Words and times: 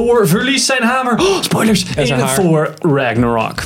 Thor 0.00 0.28
verliest 0.28 0.66
zijn 0.66 0.82
hamer. 0.82 1.18
Oh, 1.18 1.42
spoilers! 1.42 1.84
In 1.96 2.06
zijn 2.06 2.20
haar. 2.20 2.34
Thor 2.34 2.74
Ragnarok. 2.78 3.64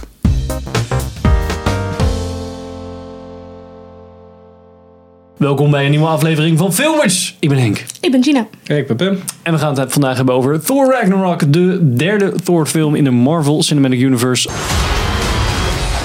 Welkom 5.36 5.70
bij 5.70 5.84
een 5.84 5.90
nieuwe 5.90 6.06
aflevering 6.06 6.58
van 6.58 6.72
Filmers. 6.72 7.36
Ik 7.40 7.48
ben 7.48 7.58
Henk. 7.58 7.84
Ik 8.00 8.10
ben 8.10 8.22
Gina. 8.22 8.46
Ik 8.66 8.86
ben 8.86 8.96
Pim. 8.96 9.20
En 9.42 9.52
we 9.52 9.58
gaan 9.58 9.78
het 9.78 9.92
vandaag 9.92 10.16
hebben 10.16 10.34
over 10.34 10.60
Thor 10.64 10.92
Ragnarok, 10.92 11.52
de 11.52 11.94
derde 11.94 12.32
Thor 12.44 12.66
film 12.66 12.94
in 12.94 13.04
de 13.04 13.10
Marvel 13.10 13.62
Cinematic 13.62 14.00
Universe. 14.00 14.48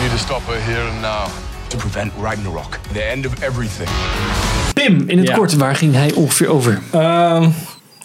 need 0.01 0.11
to 0.11 0.17
stop 0.17 0.41
her 0.45 0.63
here 0.63 0.89
and 0.91 1.01
now. 1.01 1.27
to 1.67 1.77
prevent 1.77 2.11
Ragnarok, 2.21 2.79
the 2.93 3.01
end 3.01 3.25
of 3.25 3.33
everything. 3.41 3.89
Pim, 4.73 5.03
in 5.07 5.17
het 5.17 5.27
Ja. 5.27 5.35
kort, 5.35 5.55
waar 5.55 5.75
ging 5.75 5.93
hij 5.93 6.11
ongeveer 6.13 6.47
over? 6.47 6.79
Ehm 6.91 7.49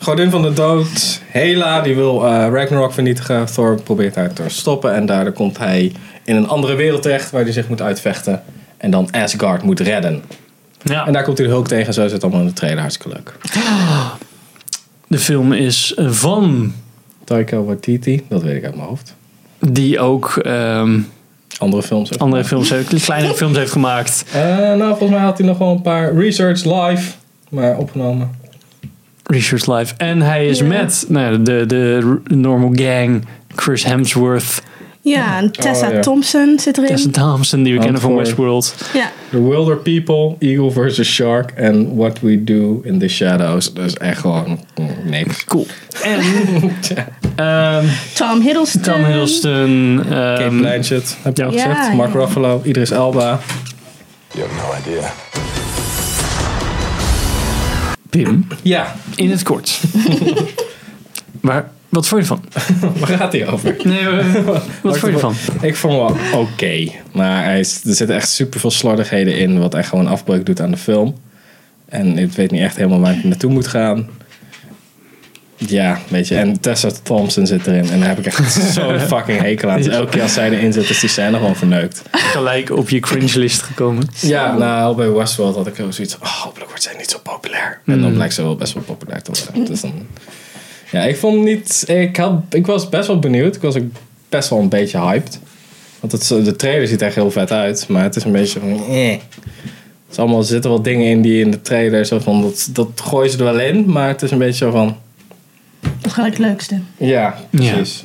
Godin 0.05 0.31
van 0.31 0.43
de 0.43 0.53
dood. 0.53 1.21
Hela 1.27 1.81
die 1.81 1.95
wil 1.95 2.27
eh, 2.27 2.31
Ragnarok 2.53 2.93
vernietigen. 2.93 3.47
Thor 3.47 3.83
probeert 3.83 4.15
haar 4.15 4.33
te 4.33 4.43
stoppen. 4.47 4.95
En 4.95 5.07
daardoor 5.07 5.33
komt 5.33 5.59
hij 5.59 5.93
in 6.25 6.37
een 6.37 6.49
andere 6.49 6.75
wereld 6.75 7.03
terecht 7.03 7.31
waar 7.31 7.43
hij 7.43 7.53
zich 7.53 7.69
moet 7.69 7.83
uitvechten. 7.83 8.43
En 8.77 8.91
dan 8.91 9.09
Asgard 9.11 9.63
moet 9.63 9.81
redden. 9.81 10.23
Ja, 10.83 11.07
En 11.07 11.13
daar 11.13 11.23
komt 11.25 11.39
hij 11.39 11.47
de 11.47 11.53
Hulk 11.53 11.69
tegen. 11.69 11.95
Zo 11.95 12.05
is 12.05 12.13
het 12.13 12.23
allemaal 12.23 12.41
in 12.41 12.47
de 12.47 12.53
trailer. 12.53 12.81
Hartstikke 12.81 13.17
leuk. 13.17 13.33
de 15.09 15.19
film 15.19 15.53
is 15.53 15.95
van 15.97 16.73
Taika 17.25 17.57
Waititi. 17.63 18.25
Dat 18.29 18.43
weet 18.43 18.57
ik 18.57 18.65
uit 18.65 18.75
mijn 18.75 18.89
hoofd. 18.89 19.15
die 19.59 19.99
ook 20.01 20.37
ehm, 20.37 21.01
Andere 21.59 21.83
films. 21.83 22.13
ook. 22.15 22.21
andere 22.21 22.45
films 22.45 22.71
heeft, 22.71 23.05
kleinere 23.05 23.35
films 23.35 23.57
heeft 23.57 23.73
gemaakt. 23.73 24.25
Eh, 24.33 24.43
nou, 24.59 24.89
volgens 24.89 25.11
mij 25.11 25.21
had 25.21 25.39
hij 25.39 25.47
nog 25.47 25.59
wel 25.59 25.71
een 25.71 25.83
paar 25.83 26.15
research 26.17 26.65
live. 26.65 27.11
Maar 27.49 27.77
opgenomen. 27.77 28.31
Research 29.25 29.67
Live. 29.67 29.95
En 29.97 30.23
hij 30.23 30.47
is 30.47 30.63
met 30.63 31.05
nou, 31.09 31.43
de, 31.43 31.67
de 31.67 32.21
normal 32.25 32.71
gang. 32.75 33.25
Chris 33.57 33.85
Hemsworth, 33.85 34.63
Ja, 35.05 35.39
en 35.39 35.53
Tessa 35.53 35.87
Oh, 35.89 35.93
ja. 35.93 36.01
Thompson 36.01 36.59
zit 36.59 36.79
erin. 36.79 36.89
Tessa 36.89 37.11
Thompson, 37.11 37.63
die 37.63 37.75
we 37.75 37.79
kennen 37.81 38.01
van 38.01 38.15
Westworld. 38.15 38.75
Ja. 38.93 39.11
The 39.31 39.49
Wilder 39.49 39.77
People, 39.77 40.37
Eagle 40.39 40.71
vs. 40.71 41.13
Shark 41.13 41.51
en 41.51 41.97
What 41.97 42.21
We 42.21 42.45
Do 42.45 42.81
in 42.85 42.99
the 42.99 43.09
Shadows. 43.09 43.73
Dat 43.73 43.85
is 43.85 43.95
echt 43.95 44.21
gewoon 44.21 44.61
mm, 44.75 44.89
niks. 45.05 45.45
Cool. 45.45 45.67
En 46.03 46.21
ehm, 47.37 47.85
Tom 48.15 48.41
Hiddleston. 48.41 48.83
Tom 48.83 49.05
Hiddleston. 49.05 50.01
Kate 50.09 50.43
ehm, 50.43 50.59
Blanchett, 50.59 51.17
heb 51.23 51.37
je 51.37 51.45
al 51.45 51.53
Ja, 51.53 51.75
gezegd. 51.75 51.95
Mark 51.97 52.13
Ruffalo, 52.13 52.61
Idris 52.65 52.91
Elba. 52.91 53.41
You 54.35 54.47
have 54.49 54.55
no 54.55 54.93
idea. 54.93 55.13
Pim, 58.15 58.47
Ja, 58.63 58.95
in 59.15 59.31
het 59.31 59.43
kort. 59.43 59.81
maar 61.41 61.71
wat 61.89 62.07
vond 62.07 62.27
je 62.27 62.35
ervan? 62.35 62.45
waar 63.01 63.19
gaat 63.19 63.33
hij 63.33 63.49
over? 63.49 63.77
Nee, 63.83 63.99
eh, 64.09 64.45
wat 64.83 64.99
vond 64.99 65.01
je 65.01 65.13
ervan? 65.13 65.35
Ik 65.61 65.77
vond 65.77 65.95
wel 65.95 66.41
oké. 66.41 66.89
Maar 67.13 67.45
hij 67.45 67.61
is, 67.61 67.85
er 67.85 67.95
zitten 67.95 68.17
echt 68.17 68.29
super 68.29 68.61
veel 68.61 68.71
slordigheden 68.71 69.37
in. 69.37 69.59
Wat 69.59 69.75
echt 69.75 69.89
gewoon 69.89 70.07
afbreuk 70.07 70.47
doet 70.47 70.61
aan 70.61 70.71
de 70.71 70.77
film. 70.77 71.15
En 71.89 72.19
ik 72.19 72.33
weet 72.33 72.51
niet 72.51 72.61
echt 72.61 72.77
helemaal 72.77 73.01
waar 73.01 73.17
ik 73.17 73.25
naartoe 73.25 73.53
moet 73.53 73.67
gaan. 73.67 74.09
Ja, 75.57 75.99
weet 76.09 76.29
je. 76.29 76.37
En 76.37 76.61
Tessa 76.61 76.91
Thompson 77.03 77.47
zit 77.47 77.67
erin. 77.67 77.91
En 77.91 77.99
daar 77.99 78.09
heb 78.09 78.19
ik 78.19 78.27
echt 78.27 78.53
zo'n 78.75 78.99
fucking 79.01 79.41
hekel 79.41 79.71
aan. 79.71 79.77
Dus 79.77 79.87
elke 79.87 80.11
keer 80.11 80.23
als 80.23 80.33
zij 80.33 80.51
erin 80.51 80.73
zit, 80.73 80.91
is 80.91 81.01
die 81.01 81.09
scène 81.09 81.37
gewoon 81.37 81.57
verneukt. 81.57 82.03
Gelijk 82.11 82.71
op 82.71 82.89
je 82.89 83.01
cringe 83.01 83.39
list 83.39 83.63
gekomen. 83.63 84.09
Ja, 84.21 84.57
nou, 84.57 84.97
bij 84.97 85.11
Westworld 85.11 85.57
had 85.57 85.67
ik 85.67 85.81
ook 85.81 85.93
zoiets 85.93 86.15
van, 86.15 86.27
oh, 86.27 86.33
hopelijk 86.35 86.69
wordt 86.69 86.83
zij 86.83 86.95
niet 86.99 87.11
zo 87.11 87.19
populair. 87.23 87.81
En 87.87 88.01
dan 88.01 88.13
blijkt 88.13 88.35
ze 88.35 88.43
wel 88.43 88.57
best 88.57 88.73
wel 88.73 88.83
populair 88.83 89.23
te 89.23 89.33
worden. 89.45 89.65
Dus 89.65 89.81
dan, 89.81 89.93
ja, 90.91 91.03
ik 91.03 91.17
vond 91.17 91.45
niet, 91.45 91.85
ik, 91.87 92.17
had, 92.17 92.33
ik 92.51 92.67
was 92.67 92.89
best 92.89 93.07
wel 93.07 93.19
benieuwd. 93.19 93.57
Ik 93.57 93.63
was 93.63 93.77
ook 93.77 93.93
best 94.29 94.49
wel 94.49 94.59
een 94.59 94.69
beetje 94.69 94.99
hyped. 94.99 95.39
Want 96.01 96.13
het, 96.13 96.45
de 96.45 96.57
trailer 96.57 96.89
ziet 96.89 97.01
er 97.01 97.07
echt 97.07 97.15
heel 97.15 97.31
vet 97.31 97.51
uit, 97.51 97.89
maar 97.89 98.03
het 98.03 98.17
is 98.17 98.25
een 98.25 98.33
beetje 98.33 98.61
van, 98.61 98.85
eh. 98.89 99.11
Het 99.11 100.13
is 100.13 100.19
allemaal, 100.19 100.39
er 100.39 100.45
zitten 100.45 100.71
wel 100.71 100.83
dingen 100.83 101.07
in 101.07 101.23
die 101.23 101.41
in 101.41 101.51
de 101.51 101.63
trailer, 101.63 102.07
zo 102.07 102.19
van, 102.19 102.43
dat, 102.43 102.69
dat 102.73 102.89
gooien 103.05 103.31
ze 103.31 103.39
er 103.39 103.45
wel 103.45 103.61
in, 103.61 103.85
maar 103.87 104.09
het 104.09 104.23
is 104.23 104.31
een 104.31 104.39
beetje 104.39 104.65
zo 104.65 104.71
van, 104.71 104.97
gelijk 106.15 106.37
het 106.37 106.47
leukste. 106.47 106.79
ja, 106.97 107.35
precies. 107.51 108.05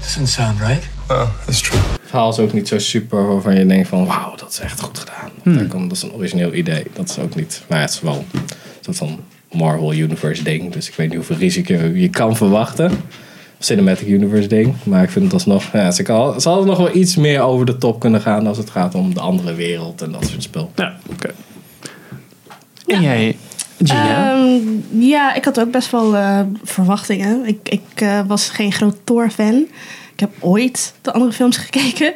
Doesn't 0.00 0.28
sound 0.28 0.58
right. 0.60 0.82
Oh, 1.08 1.28
that's 1.46 1.60
true. 1.60 1.78
Het 1.80 2.00
verhaal 2.10 2.30
is 2.30 2.38
ook 2.38 2.52
niet 2.52 2.68
zo 2.68 2.78
super 2.78 3.26
waarvan 3.26 3.54
je 3.58 3.66
denkt 3.66 3.88
van 3.88 4.06
wauw, 4.06 4.34
dat 4.36 4.50
is 4.50 4.58
echt 4.58 4.80
goed 4.80 4.98
gedaan. 4.98 5.58
Dat, 5.58 5.68
komt- 5.68 5.88
dat 5.88 5.96
is 5.96 6.02
een 6.02 6.12
origineel 6.12 6.54
idee. 6.54 6.86
Dat 6.94 7.08
is 7.08 7.18
ook 7.18 7.34
niet. 7.34 7.62
Maar 7.68 7.80
het 7.80 7.90
is 7.90 8.00
wel 8.00 8.24
een 8.32 8.40
soort 8.80 8.96
van 8.96 9.20
Marvel 9.52 9.92
Universe 9.94 10.42
ding. 10.42 10.72
Dus 10.72 10.88
ik 10.88 10.94
weet 10.94 11.06
niet 11.08 11.16
hoeveel 11.16 11.36
risico 11.36 11.74
je 11.74 12.08
kan 12.08 12.36
verwachten. 12.36 12.90
Cinematic 13.58 14.08
Universe 14.08 14.48
ding. 14.48 14.74
Maar 14.82 15.02
ik 15.02 15.10
vind 15.10 15.24
het 15.24 15.34
alsnog. 15.34 15.64
Ja, 15.72 15.90
ze, 15.90 16.02
kan, 16.02 16.40
ze 16.40 16.48
hadden 16.48 16.66
nog 16.66 16.78
wel 16.78 16.94
iets 16.96 17.16
meer 17.16 17.40
over 17.40 17.66
de 17.66 17.78
top 17.78 18.00
kunnen 18.00 18.20
gaan 18.20 18.46
als 18.46 18.58
het 18.58 18.70
gaat 18.70 18.94
om 18.94 19.14
de 19.14 19.20
andere 19.20 19.54
wereld 19.54 20.02
en 20.02 20.12
dat 20.12 20.26
soort 20.26 20.42
spul. 20.42 20.70
Ja, 20.76 20.96
oké. 21.12 21.30
En 22.86 23.02
jij, 23.02 23.36
Gina? 23.84 24.32
Ehm, 24.32 24.60
ja, 25.00 25.34
ik 25.34 25.44
had 25.44 25.60
ook 25.60 25.70
best 25.70 25.90
wel 25.90 26.16
eh, 26.16 26.40
verwachtingen. 26.62 27.46
Ik, 27.46 27.58
ik 27.68 27.82
eh, 27.94 28.20
was 28.26 28.48
geen 28.48 28.72
groot 28.72 28.96
Thor-fan. 29.04 29.54
Ik 30.12 30.20
heb 30.20 30.30
ooit 30.38 30.94
de 31.02 31.12
andere 31.12 31.32
films 31.32 31.56
gekeken. 31.66 32.14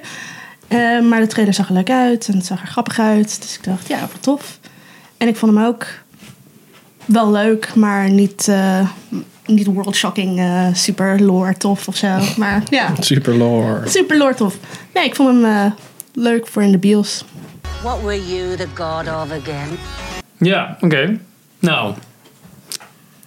Eh, 0.69 1.01
maar 1.01 1.21
de 1.21 1.27
trailer 1.27 1.55
zag 1.55 1.69
er 1.69 1.75
leuk 1.75 1.91
uit 1.91 2.29
en 2.29 2.37
het 2.37 2.47
zag 2.47 2.61
er 2.61 2.67
grappig 2.67 2.99
uit. 2.99 3.43
Dus 3.43 3.55
ik 3.59 3.65
dacht, 3.65 3.89
ja, 3.89 4.01
wat 4.01 4.11
tof. 4.23 4.59
En 5.17 5.29
ik 5.29 5.37
vond 5.37 5.55
hem 5.55 5.65
ook 5.65 5.87
wel 7.05 7.31
leuk, 7.31 7.75
maar 7.75 8.11
niet, 8.11 8.49
eh, 8.49 8.89
niet 9.47 9.67
world 9.67 9.95
shocking, 9.97 10.39
eh, 10.39 10.67
super 10.73 11.23
lore 11.23 11.57
tof 11.57 11.89
of 11.89 11.97
zo. 11.97 12.19
Maar 12.37 12.63
ja, 12.71 12.93
Super 13.01 13.35
lore. 13.35 13.89
super 13.89 14.17
lore 14.17 14.35
tof. 14.35 14.57
Nee, 14.95 15.05
ik 15.05 15.15
vond 15.15 15.29
hem 15.29 15.45
eh, 15.45 15.71
leuk 16.15 16.47
voor 16.47 16.63
in 16.63 16.71
de 16.73 16.79
bios. 16.79 17.25
What 17.83 18.01
were 18.03 18.27
you 18.35 18.57
the 18.57 18.67
god 18.75 19.07
of 19.09 19.31
again? 19.31 19.69
ja, 20.39 20.77
oké. 20.81 21.19
Nou. 21.65 21.95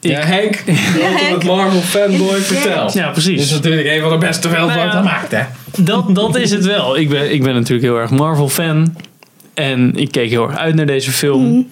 Ik- 0.01 0.11
Ja, 0.11 0.19
Henk, 0.19 0.55
Henk. 0.65 1.19
het 1.35 1.43
Marvel 1.43 1.81
fanboy 1.81 2.39
vertelt. 2.39 2.93
Ja, 2.93 3.09
precies. 3.09 3.35
Dit 3.37 3.45
is 3.45 3.51
natuurlijk 3.51 3.87
een 3.87 4.01
van 4.01 4.09
de 4.09 4.17
beste 4.17 4.49
films 4.49 4.73
Nou 4.73 4.83
wat 4.83 4.93
ja. 4.93 4.97
gemaakt, 4.99 5.31
hè? 5.31 5.43
Dat, 5.77 6.15
dat 6.15 6.35
is 6.35 6.51
het 6.51 6.65
wel. 6.65 6.97
Ik 6.97 7.09
ben, 7.09 7.33
ik 7.33 7.43
ben 7.43 7.53
natuurlijk 7.53 7.81
heel 7.81 7.97
erg 7.99 8.09
Marvel-fan. 8.09 8.95
En 9.53 9.95
ik 9.95 10.11
keek 10.11 10.29
heel 10.29 10.47
erg 10.47 10.57
uit 10.57 10.75
naar 10.75 10.85
deze 10.85 11.11
film. 11.11 11.67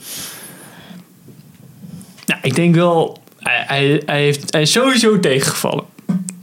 Nou, 2.25 2.39
ik 2.41 2.55
denk 2.55 2.75
wel... 2.75 3.17
Hij, 3.39 3.63
hij, 3.67 4.01
hij, 4.05 4.21
heeft, 4.21 4.53
hij 4.53 4.61
is 4.61 4.71
sowieso 4.71 5.19
tegengevallen. 5.19 5.83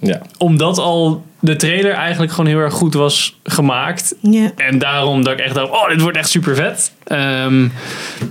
Ja. 0.03 0.21
Omdat 0.39 0.79
al 0.79 1.25
de 1.41 1.57
trailer 1.57 1.93
eigenlijk 1.93 2.33
gewoon 2.33 2.51
heel 2.51 2.59
erg 2.59 2.75
goed 2.75 2.95
was 2.95 3.39
gemaakt. 3.43 4.15
Ja. 4.21 4.51
En 4.57 4.79
daarom 4.79 5.25
dat 5.25 5.33
ik 5.33 5.39
echt 5.39 5.55
dacht, 5.55 5.71
oh, 5.71 5.89
dit 5.89 6.01
wordt 6.01 6.17
echt 6.17 6.29
super 6.29 6.55
vet. 6.57 6.93
Ehm, 7.05 7.65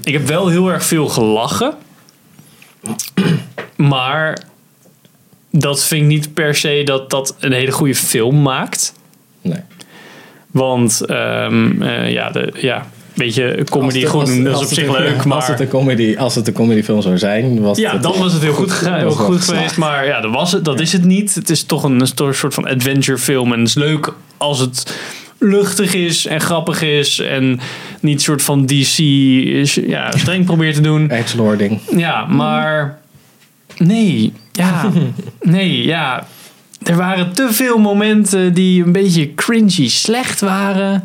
ik 0.04 0.14
heb 0.14 0.28
wel 0.28 0.48
heel 0.48 0.72
erg 0.72 0.84
veel 0.84 1.08
gelachen. 1.08 1.74
Maar 3.76 4.44
dat 5.52 5.84
vind 5.84 6.02
ik 6.02 6.08
niet 6.08 6.34
per 6.34 6.56
se 6.56 6.82
dat 6.86 7.10
dat 7.10 7.36
een 7.40 7.52
hele 7.52 7.72
goede 7.72 7.96
film 7.96 8.42
maakt. 8.42 8.94
Nee. 9.42 9.62
Want 10.52 11.06
ehm, 11.06 11.82
eh, 11.82 12.12
ja, 12.12 12.30
de, 12.30 12.54
ja, 12.56 12.88
weet 13.14 13.36
je, 13.36 13.64
comedy 13.70 14.02
Als 14.02 14.12
goed 14.12 14.26
doen, 14.26 14.44
dat 14.44 14.54
is 14.54 14.60
als 14.60 14.68
op 14.68 14.74
zich 14.74 14.98
leuk. 14.98 15.16
Als 15.16 15.26
Maar 15.26 15.48
het 15.48 15.60
een 15.60 15.68
comedy, 15.68 16.16
als 16.18 16.36
het 16.36 16.48
een 16.48 16.54
comedyfilm 16.54 17.02
zou 17.02 17.18
zijn, 17.18 17.62
was 17.62 17.78
ja, 17.78 17.92
het, 17.92 18.04
dan 18.04 18.20
was 18.20 18.34
het 18.34 18.42
heel 18.42 18.54
goed, 18.54 18.72
gegaan, 18.72 19.00
heel 19.00 19.12
goed 19.12 19.42
geweest. 19.42 19.78
Maar 19.78 20.06
ja, 20.06 20.22
dat, 20.22 20.32
was 20.32 20.52
het, 20.52 20.66
dat 20.66 20.80
is 20.80 20.94
het 20.94 21.04
niet. 21.04 21.36
Het 21.36 21.50
is 21.50 21.64
toch 21.64 21.84
een, 21.84 22.00
een 22.00 22.34
soort 22.34 22.54
van 22.54 22.68
adventure 22.68 23.18
film. 23.18 23.54
En 23.54 23.60
het 23.60 23.68
is 23.68 23.76
leuk 23.76 24.14
als 24.38 24.60
het 24.60 24.96
luchtig 25.38 25.94
is 25.94 26.26
en 26.26 26.42
grappig 26.42 26.82
is. 26.82 27.20
En 27.20 27.60
niet 28.00 28.14
een 28.14 28.20
soort 28.20 28.42
van 28.42 28.66
DC 28.66 28.98
is, 28.98 29.74
ja, 29.74 30.12
streng 30.12 30.46
probeert 30.46 30.76
te 30.76 30.82
doen. 30.82 31.10
Edgelording. 31.10 31.80
Ja, 31.96 32.26
maar 32.26 33.00
nee, 33.78 34.34
ja, 34.52 34.92
nee, 35.42 35.86
ja. 35.86 36.28
Er 36.84 36.96
waren 36.96 37.34
te 37.34 37.48
veel 37.52 37.78
momenten 37.78 38.54
die 38.54 38.84
een 38.84 38.92
beetje 38.92 39.34
cringy 39.34 39.90
slecht 39.90 40.40
waren. 40.40 41.04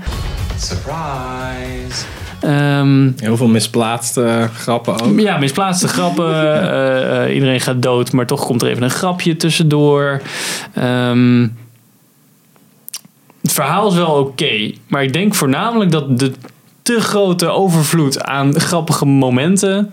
Surprise. 0.58 2.04
Ehm, 2.40 3.10
Heel 3.16 3.36
veel 3.36 3.48
misplaatste 3.48 4.48
grappen 4.54 5.00
ook. 5.00 5.20
ja, 5.20 5.38
misplaatste 5.38 5.88
grappen. 5.88 6.34
eh, 6.42 7.24
eh, 7.24 7.34
iedereen 7.34 7.60
gaat 7.60 7.82
dood, 7.82 8.12
maar 8.12 8.26
toch 8.26 8.44
komt 8.46 8.62
er 8.62 8.68
even 8.68 8.82
een 8.82 8.90
grapje 8.90 9.36
tussendoor. 9.36 10.22
Ehm, 10.74 11.46
het 13.42 13.52
verhaal 13.52 13.88
is 13.88 13.94
wel 13.94 14.14
oké, 14.14 14.72
maar 14.86 15.02
ik 15.02 15.12
denk 15.12 15.34
voornamelijk 15.34 15.90
dat 15.90 16.18
de 16.18 16.32
te 16.82 17.00
grote 17.00 17.48
overvloed 17.48 18.22
aan 18.22 18.60
grappige 18.60 19.04
momenten 19.04 19.92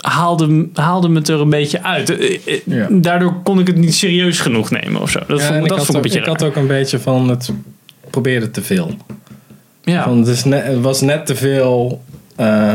haalde, 0.00 0.68
haalde 0.74 1.08
me 1.08 1.20
er 1.20 1.40
een 1.40 1.50
beetje 1.50 1.82
uit. 1.82 2.18
Eh, 2.18 2.60
Ja. 2.64 2.88
Daardoor 2.90 3.34
kon 3.42 3.58
ik 3.58 3.66
het 3.66 3.76
niet 3.76 3.94
serieus 3.94 4.40
genoeg 4.40 4.70
nemen 4.70 5.00
of 5.00 5.10
zo. 5.10 5.20
Dat 5.26 5.40
Ja, 5.40 5.46
vond, 5.46 5.58
dat 5.60 5.70
ik, 5.70 5.76
had 5.76 5.86
vond 5.86 5.88
ik 5.88 5.88
een 5.88 5.96
ook, 5.96 6.02
beetje 6.02 6.18
ik 6.18 6.26
had 6.26 6.42
ook 6.42 6.56
een 6.56 6.66
beetje 6.66 6.98
van 6.98 7.28
het 7.28 7.52
probeerde 8.10 8.50
te 8.50 8.62
veel. 8.62 8.96
Ja. 9.84 10.02
Van, 10.02 10.18
het, 10.18 10.26
is 10.26 10.44
net, 10.44 10.64
het 10.66 10.80
was 10.80 11.00
net 11.00 11.26
te 11.26 11.34
veel. 11.36 12.02
eh, 12.36 12.74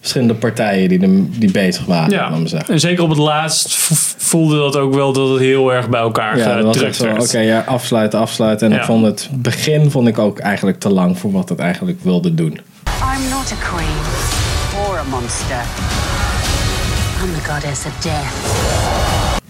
verschillende 0.00 0.34
partijen 0.34 0.88
die, 0.88 1.28
die 1.38 1.50
bezig 1.50 1.84
waren. 1.84 2.10
Ja, 2.10 2.30
laat 2.30 2.38
maar 2.38 2.48
zeggen. 2.48 2.74
en 2.74 2.80
zeker 2.80 3.02
op 3.02 3.08
het 3.08 3.18
laatst 3.18 3.74
voelde 4.18 4.56
dat 4.56 4.76
ook 4.76 4.94
wel 4.94 5.12
dat 5.12 5.28
het 5.28 5.38
heel 5.38 5.72
erg 5.72 5.88
bij 5.88 6.00
elkaar 6.00 6.38
Ja, 6.38 6.54
dat 6.54 6.64
was 6.64 6.82
echt 6.82 6.96
gedrukt 6.96 7.30
zo, 7.30 7.36
oké, 7.38 7.44
ja, 7.46 7.60
afsluiten, 7.66 8.18
afsluiten. 8.18 8.66
En 8.66 8.72
Ja. 8.74 8.78
ik 8.80 8.84
vond 8.86 9.04
het 9.04 9.28
begin 9.32 9.90
vond 9.90 10.08
ik 10.08 10.18
ook 10.18 10.38
eigenlijk 10.38 10.78
te 10.80 10.88
lang 10.92 11.18
voor 11.18 11.32
wat 11.32 11.48
het 11.48 11.58
eigenlijk 11.58 11.98
wilde 12.02 12.34
doen. 12.34 12.52
I'm 12.52 13.28
not 13.30 13.52
a 13.52 13.70
queen 13.70 13.96
or 14.88 14.98
a 14.98 15.02
monster. 15.10 15.56
I'm 17.24 17.32
the 17.34 17.50
goddess 17.50 17.84
of 17.86 17.92
death. 18.00 19.42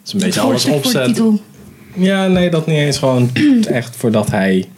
Het 0.00 0.06
is 0.06 0.12
een 0.12 0.20
beetje 0.20 0.40
alles 0.40 0.64
opzet. 0.64 1.04
titel. 1.04 1.40
Ja, 1.94 2.26
nee, 2.26 2.50
dat 2.50 2.66
niet 2.66 2.76
eens. 2.78 2.98
Gewoon 2.98 3.30
echt 3.70 3.96
voordat 3.96 4.30
hij 4.30 4.68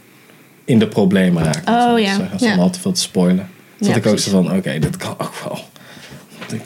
in 0.69 0.79
de 0.79 0.87
problemen 0.87 1.43
raakt. 1.43 1.69
Oh, 1.69 1.99
ja. 1.99 2.17
Ja. 2.17 2.27
Zonder 2.37 2.59
al 2.59 2.69
te 2.69 2.79
veel 2.79 2.91
te 2.91 3.01
spoilen. 3.01 3.49
Zat 3.79 3.89
Ja, 3.89 3.95
ik 3.95 4.05
ook 4.07 4.19
zo 4.19 4.31
van, 4.31 4.51
oké, 4.57 4.79
dit 4.79 4.97
kan 4.97 5.15
ook 5.17 5.33
wel. 5.43 5.59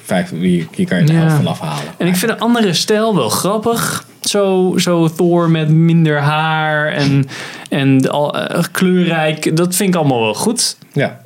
Vijf, 0.03 0.29
hier, 0.29 0.67
hier 0.75 0.87
kan 0.87 0.99
je 0.99 1.05
de 1.05 1.13
Ja. 1.13 1.19
helft 1.19 1.35
van 1.35 1.47
afhalen. 1.47 1.83
En 1.97 2.07
ik 2.07 2.15
vind 2.15 2.31
een 2.31 2.39
andere 2.39 2.73
stijl 2.73 3.15
wel 3.15 3.29
grappig. 3.29 4.05
Zo, 4.21 4.73
zo 4.77 5.07
Thor 5.09 5.49
met 5.49 5.69
minder 5.69 6.19
haar 6.19 6.87
en, 6.87 7.25
en 7.69 8.09
al, 8.09 8.37
eh, 8.39 8.63
kleurrijk. 8.71 9.55
Dat 9.57 9.75
vind 9.75 9.89
ik 9.89 9.95
allemaal 9.95 10.21
wel 10.21 10.33
goed. 10.33 10.77
Ja, 10.93 11.19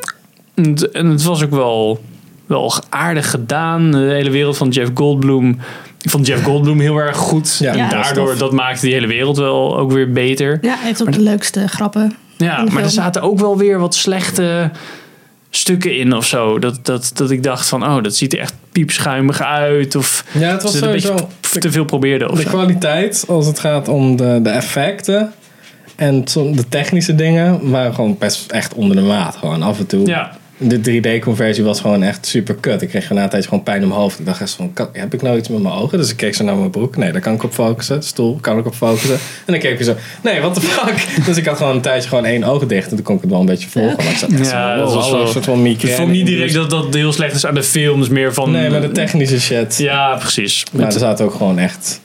En 0.56 0.64
het, 0.64 0.92
en 0.92 1.06
het 1.08 1.24
was 1.24 1.44
ook 1.44 1.52
wel, 1.52 2.02
wel 2.46 2.74
aardig 2.90 3.30
gedaan. 3.30 3.92
De 3.92 3.98
hele 3.98 4.30
wereld 4.30 4.58
van 4.58 4.70
Jeff 4.70 4.92
Goldblum. 4.94 5.60
Ik 6.02 6.10
vond 6.10 6.28
Jeff 6.28 6.44
Goldblum 6.44 6.80
heel 6.80 6.98
erg 6.98 7.18
goed. 7.18 7.58
Ja, 7.60 7.72
en 7.72 7.78
ja, 7.78 7.90
dat 7.90 8.04
daardoor, 8.04 8.38
dat 8.38 8.52
maakte 8.52 8.86
die 8.86 8.94
hele 8.94 9.08
wereld 9.08 9.38
wel 9.38 9.78
ook 9.78 9.92
weer 9.92 10.12
beter. 10.12 10.58
Ja, 10.62 10.76
hij 10.76 10.86
heeft 10.88 11.02
ook 11.02 11.12
de 11.14 11.22
leukste 11.22 11.68
grappen. 11.68 12.16
Ja, 12.38 12.64
maar 12.72 12.84
er 12.84 12.90
zaten 12.90 13.22
ook 13.22 13.40
wel 13.40 13.58
weer 13.58 13.80
wat 13.80 13.96
slechte 13.96 14.72
stukken 15.50 15.98
in 15.98 16.14
of 16.14 16.26
zo. 16.26 16.60
Dat, 16.60 16.86
dat, 16.86 17.12
dat 17.14 17.32
ik 17.32 17.44
dacht 17.44 17.68
van, 17.68 17.84
oh, 17.84 18.04
dat 18.04 18.16
ziet 18.16 18.34
er 18.34 18.40
echt 18.40 18.54
piepschuimig 18.72 19.42
uit. 19.42 19.96
Of 19.96 20.24
ja 20.32 20.52
het 20.52 20.64
was 20.64 20.82
een 20.82 20.92
beetje 20.92 21.16
te 21.60 21.72
veel 21.72 21.86
probeerde 21.86 22.30
of 22.30 22.36
De 22.38 22.42
zo. 22.44 22.50
kwaliteit, 22.50 23.26
als 23.28 23.46
het 23.46 23.60
gaat 23.60 23.88
om 23.88 24.16
de, 24.16 24.40
de 24.44 24.50
effecten 24.50 25.34
en 25.96 26.24
de 26.34 26.64
technische 26.70 27.16
dingen, 27.16 27.70
waren 27.70 27.94
gewoon 27.94 28.18
best 28.20 28.52
echt 28.52 28.74
onder 28.74 28.96
de 28.96 29.02
maat. 29.02 29.36
Gewoon 29.36 29.64
af 29.64 29.80
en 29.80 29.86
toe. 29.86 30.06
Ja, 30.06 30.37
De 30.60 30.80
3D-conversie 30.80 31.64
was 31.64 31.82
gewoon 31.82 32.04
echt 32.04 32.26
super 32.26 32.56
kut. 32.56 32.82
Ik 32.82 32.90
kreeg 32.90 33.10
na 33.10 33.24
een 33.24 33.30
tijdje 33.30 33.50
gewoon 33.50 33.64
pijn 33.64 33.82
in 33.82 33.88
mijn 33.88 34.00
hoofd. 34.00 34.20
Ik 34.20 34.26
dacht 34.26 34.42
echt 34.42 34.52
van, 34.52 34.74
kan- 34.74 34.90
heb 34.92 35.14
ik 35.14 35.22
nou 35.22 35.38
iets 35.38 35.48
met 35.50 35.62
mijn 35.62 35.74
ogen? 35.76 35.98
Dus 35.98 36.10
ik 36.12 36.18
keek 36.18 36.36
zo 36.36 36.44
naar 36.44 36.56
mijn 36.56 36.70
broek. 36.70 36.98
Nee, 36.98 37.12
daar 37.12 37.22
kan 37.22 37.34
ik 37.34 37.44
op 37.44 37.54
focussen. 37.54 38.04
Stoel, 38.04 38.38
kan 38.42 38.58
ik 38.58 38.66
op 38.66 38.76
focussen. 38.76 39.14
En 39.14 39.20
dan 39.54 39.60
keek 39.60 39.80
ik 39.80 39.86
zo, 39.86 39.96
nee, 40.24 40.40
what 40.40 40.54
the 40.54 40.62
fuck? 40.62 41.08
dus 41.26 41.38
ik 41.38 41.46
had 41.46 41.58
gewoon 41.58 41.76
een 41.76 41.82
tijdje 41.82 42.10
gewoon 42.10 42.26
één 42.26 42.44
oog 42.44 42.66
dicht. 42.66 42.90
En 42.90 42.96
toen 42.96 43.06
kon 43.06 43.16
ik 43.16 43.22
het 43.22 43.30
wel 43.32 43.40
een 43.40 43.46
beetje 43.46 43.70
volgen. 43.70 43.96
Maar 43.98 44.06
ik 44.12 44.18
zat 44.18 44.30
echt 44.32 44.50
Ja, 44.52 44.76
zo, 44.78 44.84
dat 44.84 44.94
was 44.94 45.10
wel- 45.12 45.22
een 45.22 45.28
soort 45.28 45.46
van 45.46 45.66
ik 45.66 45.88
vond 45.88 46.12
niet 46.12 46.26
direct 46.26 46.54
dat 46.54 46.70
dat 46.70 46.94
heel 46.94 47.14
slecht 47.14 47.36
is 47.36 47.46
aan 47.46 47.54
de 47.56 47.64
films. 47.64 48.08
Meer 48.10 48.34
van... 48.34 48.52
Nee, 48.52 48.70
maar 48.70 48.82
de 48.82 48.92
technische 48.92 49.40
shit. 49.42 49.78
Ja, 49.78 50.16
precies. 50.16 50.64
Maar 50.72 50.86
er 50.86 50.92
zaten 51.00 51.26
ook 51.26 51.34
gewoon 51.34 51.60
echt, 51.60 52.02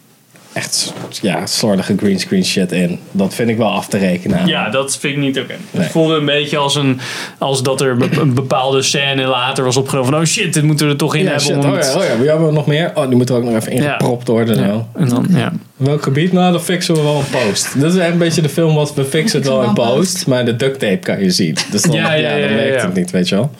echt 0.52 0.92
ja, 1.20 1.46
slordige 1.46 1.94
greenscreen 1.96 2.44
shit 2.44 2.72
in. 2.72 2.98
Dat 3.10 3.34
vind 3.34 3.48
ik 3.48 3.56
wel 3.56 3.70
af 3.70 3.86
te 3.88 3.98
rekenen. 3.98 4.46
Ja, 4.46 4.68
dat 4.70 4.96
vind 4.98 5.12
ik 5.14 5.18
niet 5.20 5.38
oké. 5.38 5.54
Nee. 5.70 5.82
Het 5.82 5.92
voelde 5.92 6.14
een 6.14 6.24
beetje 6.24 6.56
als, 6.56 6.74
een, 6.74 7.00
als 7.38 7.62
dat 7.62 7.80
er 7.80 7.96
een 8.18 8.34
bepaalde 8.34 8.82
scène 8.82 9.24
later 9.26 9.64
was 9.64 9.76
opgenomen. 9.76 10.10
Van, 10.10 10.20
oh 10.20 10.26
shit, 10.26 10.54
dit 10.54 10.62
moeten 10.62 10.86
we 10.86 10.92
er 10.92 10.98
toch 10.98 11.14
in 11.14 11.20
Ja, 11.22 11.26
hebben. 11.26 11.44
shit. 11.46 11.54
om 11.56 11.70
Oh 11.70 11.76
het- 11.76 11.84
ja, 11.84 11.98
oh 11.98 12.04
ja, 12.04 12.18
we 12.18 12.28
hebben 12.28 12.54
nog 12.54 12.66
meer. 12.66 12.90
Oh, 12.94 13.06
die 13.06 13.16
moeten 13.16 13.34
er 13.34 13.40
ook 13.40 13.46
nog 13.48 13.56
even 13.56 13.72
ingepropt 13.72 14.28
worden. 14.28 14.58
Ja. 14.58 14.66
Nou. 14.66 14.82
En 14.94 15.08
dan, 15.08 15.26
ja. 15.30 15.52
Welk 15.76 16.02
gebied? 16.02 16.32
Nou, 16.32 16.52
dat 16.52 16.62
fixen 16.62 16.94
we 16.94 17.02
wel 17.02 17.18
in 17.18 17.46
post. 17.48 17.68
Dat 17.80 17.92
is 17.94 17.98
echt 17.98 18.12
een 18.12 18.18
beetje 18.18 18.42
de 18.42 18.48
film 18.48 18.74
wat 18.74 18.94
we 18.94 19.04
fixen 19.04 19.38
het 19.38 19.48
wel 19.48 19.62
in 19.62 19.72
post. 19.74 20.26
Maar 20.26 20.44
de 20.44 20.56
duct 20.56 20.78
tape 20.78 20.96
kan 20.96 21.20
je 21.20 21.30
zien. 21.30 21.56
Dus 21.70 21.82
dan, 21.82 21.92
Ja, 21.92 22.12
ja, 22.12 22.28
ja, 22.30 22.36
ja, 22.36 22.40
dan 22.40 22.50
ja, 22.50 22.56
werkt 22.62 22.80
ja. 22.80 22.86
het 22.86 22.94
niet, 22.94 23.10
weet 23.10 23.28
je 23.28 23.34
wel. 23.34 23.50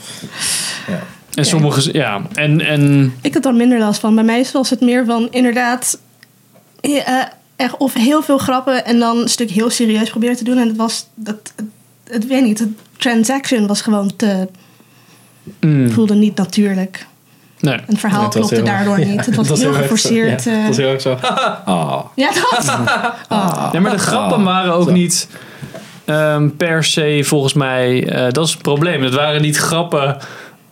En 1.35 1.45
sommige, 1.45 1.93
ja. 1.93 2.23
En, 2.35 2.61
en 2.61 3.13
Ik 3.21 3.35
had 3.35 3.45
er 3.45 3.55
minder 3.55 3.79
last 3.79 4.01
van. 4.01 4.15
Bij 4.15 4.25
mij 4.25 4.47
was 4.53 4.71
het 4.71 4.81
meer 4.81 5.05
van 5.05 5.29
inderdaad 5.31 5.99
echt 7.57 7.77
of 7.77 7.95
heel 7.95 8.23
veel 8.23 8.39
grappen 8.39 8.85
en 8.85 8.99
dan 8.99 9.19
een 9.19 9.29
stuk 9.29 9.51
heel 9.51 9.71
serieus 9.71 10.11
proberen 10.11 10.37
te 10.37 10.45
doen. 10.45 10.59
En 10.59 10.69
het 10.69 10.77
was, 10.77 11.07
dat, 11.15 11.53
het, 11.57 11.65
het 12.05 12.27
weet 12.27 12.43
niet, 12.45 12.59
de 12.59 12.73
transaction 12.97 13.67
was 13.67 13.81
gewoon 13.83 14.17
te, 14.17 14.49
mm, 15.61 15.91
voelde 15.91 16.15
niet 16.15 16.37
natuurlijk. 16.37 17.07
nee. 17.61 17.75
En 17.75 17.83
het 17.87 17.99
verhaal 17.99 18.29
klopte 18.29 18.55
heel- 18.55 18.65
daardoor 18.65 18.99
ja, 19.01 19.07
niet. 19.07 19.27
Het 19.37 19.49
was 19.49 19.61
heel 19.61 19.73
geforceerd. 19.73 20.45
Ja, 20.45 20.51
eh. 20.51 20.59
het 20.59 20.67
was 20.67 20.77
heel 20.77 20.89
erg 20.93 21.01
zo. 21.01 21.19
Ah. 21.65 22.01
ja, 22.15 22.31
dat. 22.33 22.65
Ja, 23.73 23.81
maar 23.81 23.91
de 23.91 23.99
grappen 23.99 24.43
waren 24.45 24.73
ook 24.75 24.87
Zo. 24.89 24.93
niet 24.93 25.29
ehm, 26.05 26.49
per 26.57 26.85
se 26.85 27.21
volgens 27.25 27.53
mij. 27.53 28.09
eh, 28.09 28.33
dat 28.33 28.47
is 28.47 28.53
het 28.53 28.63
probleem. 28.63 29.03
Het 29.03 29.15
waren 29.15 29.43
niet 29.43 29.57
grappen 29.57 30.17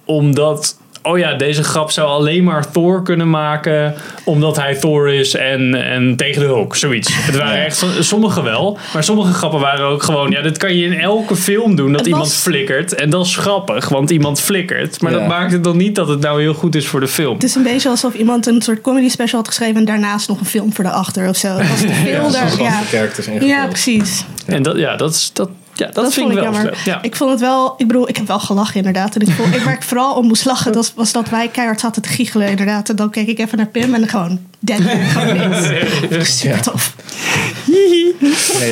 omdat. 0.04 0.78
Oh 1.02 1.18
ja, 1.18 1.34
deze 1.34 1.62
grap 1.64 1.90
zou 1.90 2.08
alleen 2.08 2.44
maar 2.44 2.70
Thor 2.70 3.02
kunnen 3.02 3.30
maken. 3.30 3.94
Omdat 4.24 4.56
hij 4.56 4.74
Thor 4.74 5.08
is 5.14 5.34
en, 5.34 5.74
en 5.84 6.16
tegen 6.16 6.40
de 6.40 6.46
Hulk. 6.46 6.76
Zoiets. 6.76 7.08
Het 7.12 7.36
waren 7.36 7.56
Ja. 7.58 7.64
echt. 7.64 7.84
Sommige 8.00 8.42
wel. 8.42 8.78
Maar 8.92 9.04
sommige 9.04 9.32
grappen 9.32 9.60
waren 9.60 9.86
ook 9.86 10.02
gewoon. 10.02 10.30
Ja, 10.30 10.42
dit 10.42 10.58
kan 10.58 10.76
je 10.76 10.84
in 10.84 11.00
elke 11.00 11.36
film 11.36 11.74
doen. 11.74 11.92
Dat 11.92 12.06
iemand 12.06 12.34
flikkert. 12.34 12.94
En 12.94 13.10
dat 13.10 13.26
is 13.26 13.36
grappig, 13.36 13.88
want 13.88 14.10
iemand 14.10 14.40
flikkert. 14.40 15.00
Maar 15.00 15.12
Ja. 15.12 15.18
dat 15.18 15.28
maakt 15.28 15.52
het 15.52 15.64
dan 15.64 15.76
niet 15.76 15.94
dat 15.94 16.08
het 16.08 16.20
nou 16.20 16.40
heel 16.40 16.54
goed 16.54 16.74
is 16.74 16.86
voor 16.86 17.00
de 17.00 17.08
film. 17.08 17.34
Het 17.34 17.42
is 17.44 17.54
een 17.54 17.62
beetje 17.62 17.88
alsof 17.88 18.14
iemand 18.14 18.46
een 18.46 18.62
soort 18.62 18.80
comedy 18.80 19.08
special 19.08 19.38
had 19.38 19.48
geschreven 19.48 19.76
en 19.76 19.84
daarnaast 19.84 20.28
nog 20.28 20.40
een 20.40 20.46
film 20.46 20.72
voor 20.72 20.84
de 20.84 20.90
achter 20.90 21.28
of 21.28 21.36
zo. 21.36 21.48
Het 21.48 21.68
was 21.68 21.80
te 21.80 21.88
veel 21.88 22.30
daar. 22.30 22.62
Ja, 22.62 22.78
ingevuld. 22.80 23.42
ja, 23.44 23.66
precies. 23.66 24.24
En 24.46 24.62
dat, 24.62 24.76
ja, 24.76 24.96
dat, 24.96 25.14
is, 25.14 25.30
dat, 25.32 25.48
ja, 25.80 25.86
dat, 25.86 25.94
Dat, 26.04 26.12
vind 26.12 26.26
vond 26.26 26.38
ik 26.38 26.44
wel 26.44 26.52
jammer. 26.52 26.78
Ja. 26.84 27.02
Ik 27.02 27.16
vond 27.16 27.30
het 27.30 27.40
wel, 27.40 27.74
ik 27.76 27.86
bedoel, 27.86 28.08
ik 28.08 28.16
heb 28.16 28.26
wel 28.26 28.40
gelachen 28.40 28.76
inderdaad. 28.76 29.14
En 29.14 29.20
ik 29.20 29.30
vond, 29.34 29.54
ik, 29.54 29.62
waar 29.62 29.74
ik 29.74 29.82
vooral 29.82 30.14
om 30.14 30.26
moest 30.26 30.44
lachen, 30.44 30.72
dat 30.72 30.92
was 30.94 31.12
dat 31.12 31.28
wij 31.28 31.48
keihard 31.48 31.80
zaten 31.80 32.02
te 32.02 32.08
giechelen 32.08 32.48
inderdaad. 32.48 32.88
En 32.88 32.96
dan 32.96 33.10
keek 33.10 33.26
ik 33.26 33.38
even 33.38 33.58
naar 33.58 33.66
Pim 33.66 33.94
en 33.94 34.08
gewoon 34.08 34.40
dead. 34.58 34.80
gewoon 34.80 35.36
niks. 35.36 36.36
Super 36.38 36.56
Ja. 36.56 36.62
tof. 36.62 36.94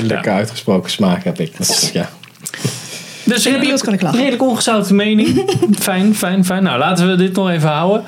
Lekker 0.03 0.33
uitgesproken 0.33 0.91
smaak 0.91 1.25
heb 1.25 1.41
ik. 1.41 1.59
Dat 1.59 1.69
is, 1.69 1.91
ja. 1.93 2.11
Dus 3.25 3.59
bios 3.59 3.83
kan 3.83 3.93
ik 3.93 4.03
lachen. 4.03 4.19
Redelijk 4.19 4.43
ongezouten 4.43 4.97
mening. 4.97 5.45
fijn, 5.81 6.15
fijn, 6.15 6.45
fijn. 6.45 6.63
Nou, 6.63 6.79
laten 6.79 7.09
we 7.11 7.17
dit 7.17 7.33
nog 7.35 7.51
even 7.51 7.69
houden. 7.69 8.05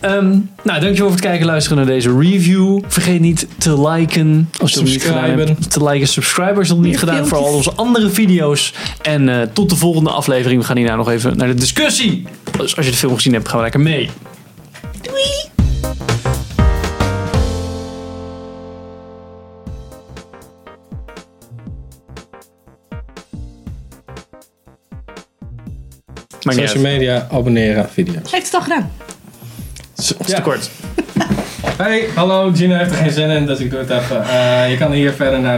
Ehm, 0.00 0.38
nou, 0.62 0.80
dankjewel 0.80 0.94
voor 0.96 1.10
het 1.10 1.20
kijken 1.20 1.40
en 1.40 1.46
luisteren 1.46 1.78
naar 1.78 1.86
deze 1.86 2.18
review. 2.18 2.80
Vergeet 2.88 3.20
niet 3.20 3.46
te 3.58 3.88
liken. 3.88 4.50
Als 4.60 4.72
je 4.72 4.76
het 4.76 4.84
nog 4.84 4.94
niet 4.94 5.02
gedaan 5.02 5.24
Subscriben. 5.24 5.46
hebt. 5.46 5.70
Te 5.70 5.84
liken, 5.84 6.08
subscribe 6.08 6.54
als 6.58 6.66
je 6.68 6.72
het 6.74 6.82
nog 6.82 6.90
niet 6.90 6.98
gedaan 6.98 7.26
voor 7.26 7.38
al 7.38 7.54
onze 7.54 7.72
andere 7.72 8.10
video's. 8.10 8.74
En 9.02 9.28
eh, 9.28 9.42
tot 9.52 9.70
de 9.70 9.76
volgende 9.76 10.10
aflevering. 10.10 10.60
We 10.60 10.66
gaan 10.66 10.76
hierna 10.76 10.96
nog 10.96 11.10
even 11.10 11.36
naar 11.36 11.48
de 11.48 11.54
discussie. 11.54 12.26
Dus 12.58 12.76
als 12.76 12.84
je 12.84 12.90
de 12.90 12.98
film 12.98 13.14
gezien 13.14 13.32
hebt, 13.32 13.48
gaan 13.48 13.56
we 13.56 13.62
lekker 13.62 13.80
mee. 13.80 14.10
Doei! 15.02 15.54
Maar 26.42 26.54
Social 26.54 26.82
media, 26.82 27.28
abonneren, 27.30 27.88
video's. 27.90 28.32
Heeft 28.32 28.46
het 28.46 28.54
al 28.54 28.60
gedaan. 28.60 28.90
Is 30.26 30.34
te 30.34 30.40
kort. 30.42 30.70
Hey, 31.76 32.08
hallo, 32.14 32.50
Gina 32.54 32.78
heeft 32.78 32.90
er 32.90 32.96
geen 32.96 33.10
zin 33.10 33.30
in, 33.30 33.46
dus 33.46 33.58
ik 33.58 33.70
doe 33.70 33.78
het 33.78 33.90
even. 33.90 34.24
Eh, 34.24 34.70
je 34.70 34.76
kan 34.76 34.92
hier 34.92 35.12
verder 35.12 35.40
naar 35.40 35.54